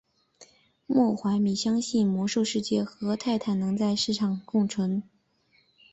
[0.87, 5.03] 莫怀米相信魔兽世界和泰坦能在市场上共存。